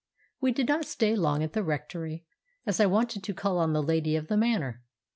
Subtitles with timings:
[0.39, 2.25] We did not stay long at the rectory,
[2.65, 4.81] as I wanted to call on the lady of the manor.